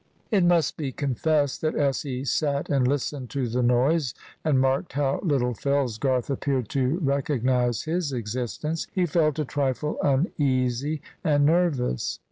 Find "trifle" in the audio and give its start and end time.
9.45-9.99